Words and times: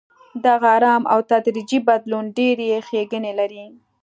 دغه 0.45 0.67
ارام 0.77 1.03
او 1.13 1.19
تدریجي 1.31 1.79
بدلون 1.87 2.25
ډېرې 2.37 2.67
ښېګڼې 2.87 3.31
لري. 3.39 3.65